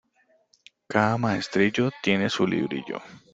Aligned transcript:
Cada 0.87 1.19
maestrillo 1.19 1.91
tiene 2.01 2.27
su 2.31 2.47
librillo. 2.47 3.03